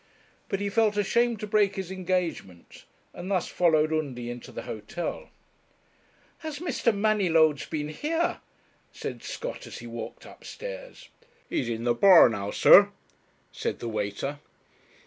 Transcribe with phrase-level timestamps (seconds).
[0.49, 5.29] But he felt ashamed to break his engagement, and thus followed Undy into the hotel.
[6.39, 6.91] 'Has Mr.
[6.91, 8.39] Manylodes been here?'
[8.91, 11.09] said Scott, as he walked upstairs.
[11.47, 12.89] 'He's in the bar now, sir,'
[13.51, 14.39] said the waiter.